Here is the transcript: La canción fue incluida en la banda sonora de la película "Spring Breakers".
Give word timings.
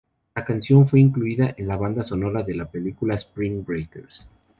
La 0.33 0.43
canción 0.43 0.87
fue 0.87 0.99
incluida 0.99 1.53
en 1.59 1.67
la 1.67 1.77
banda 1.77 2.03
sonora 2.03 2.41
de 2.41 2.55
la 2.55 2.65
película 2.71 3.13
"Spring 3.13 3.63
Breakers". 3.63 4.27